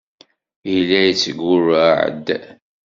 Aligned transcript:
Yella 0.71 0.99
yettgurruɛ-d. 1.05 2.27